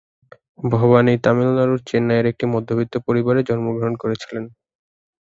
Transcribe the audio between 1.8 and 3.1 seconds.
চেন্নাইয়ের একটি মধ্যবিত্ত